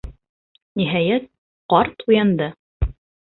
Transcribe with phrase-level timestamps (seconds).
[0.81, 1.27] Ниһайәт,
[1.73, 2.49] ҡарт уянды.